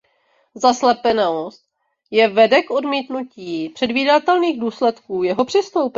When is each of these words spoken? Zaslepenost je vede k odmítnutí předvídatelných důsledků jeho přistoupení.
Zaslepenost 0.55 1.63
je 2.11 2.27
vede 2.29 2.61
k 2.61 2.71
odmítnutí 2.71 3.69
předvídatelných 3.69 4.59
důsledků 4.59 5.23
jeho 5.23 5.45
přistoupení. 5.45 5.89